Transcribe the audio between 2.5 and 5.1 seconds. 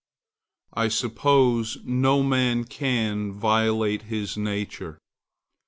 can violate his nature.